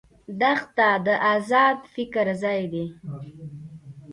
[0.41, 2.85] دښته د آزاد فکر ځای ده.